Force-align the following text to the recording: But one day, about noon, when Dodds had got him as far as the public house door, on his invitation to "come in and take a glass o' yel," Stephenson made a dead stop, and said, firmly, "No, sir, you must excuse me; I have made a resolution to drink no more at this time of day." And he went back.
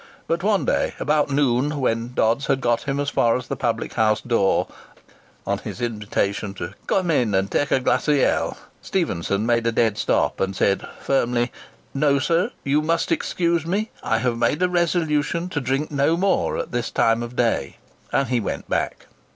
But 0.27 0.41
one 0.41 0.65
day, 0.65 0.95
about 0.99 1.29
noon, 1.29 1.79
when 1.79 2.15
Dodds 2.15 2.47
had 2.47 2.59
got 2.59 2.85
him 2.85 2.99
as 2.99 3.11
far 3.11 3.37
as 3.37 3.45
the 3.47 3.55
public 3.55 3.93
house 3.93 4.19
door, 4.19 4.65
on 5.45 5.59
his 5.59 5.79
invitation 5.79 6.55
to 6.55 6.73
"come 6.87 7.11
in 7.11 7.35
and 7.35 7.51
take 7.51 7.69
a 7.69 7.79
glass 7.79 8.09
o' 8.09 8.13
yel," 8.13 8.57
Stephenson 8.81 9.45
made 9.45 9.67
a 9.67 9.71
dead 9.71 9.99
stop, 9.99 10.39
and 10.41 10.55
said, 10.55 10.87
firmly, 10.99 11.51
"No, 11.93 12.17
sir, 12.17 12.49
you 12.63 12.81
must 12.81 13.11
excuse 13.11 13.63
me; 13.63 13.91
I 14.01 14.17
have 14.17 14.39
made 14.39 14.63
a 14.63 14.69
resolution 14.69 15.49
to 15.49 15.61
drink 15.61 15.91
no 15.91 16.17
more 16.17 16.57
at 16.57 16.71
this 16.71 16.89
time 16.89 17.21
of 17.21 17.35
day." 17.35 17.77
And 18.11 18.29
he 18.29 18.39
went 18.39 18.67
back. 18.67 19.05